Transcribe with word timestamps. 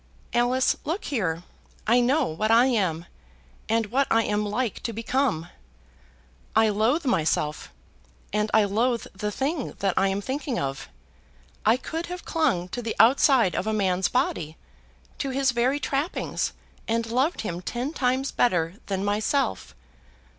"Alice, 0.33 0.75
look 0.83 1.05
here. 1.05 1.43
I 1.85 1.99
know 1.99 2.25
what 2.25 2.49
I 2.49 2.65
am, 2.65 3.05
and 3.69 3.85
what 3.91 4.07
I 4.09 4.23
am 4.23 4.43
like 4.43 4.81
to 4.81 4.93
become. 4.93 5.49
I 6.55 6.69
loathe 6.69 7.05
myself, 7.05 7.71
and 8.33 8.49
I 8.51 8.63
loathe 8.63 9.05
the 9.13 9.29
thing 9.31 9.73
that 9.77 9.93
I 9.97 10.07
am 10.07 10.19
thinking 10.19 10.57
of. 10.57 10.89
I 11.67 11.77
could 11.77 12.07
have 12.07 12.25
clung 12.25 12.67
to 12.69 12.81
the 12.81 12.95
outside 12.99 13.55
of 13.55 13.67
a 13.67 13.73
man's 13.73 14.07
body, 14.07 14.57
to 15.19 15.29
his 15.29 15.51
very 15.51 15.79
trappings, 15.79 16.53
and 16.87 17.05
loved 17.11 17.41
him 17.41 17.61
ten 17.61 17.93
times 17.93 18.31
better 18.31 18.77
than 18.87 19.05
myself! 19.05 19.75